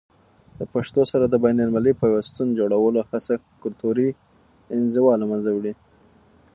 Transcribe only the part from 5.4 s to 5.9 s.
وړي.